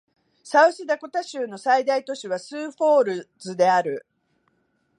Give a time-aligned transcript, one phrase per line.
[0.43, 4.07] サウスダコタ州の最大都市はスーフォールズである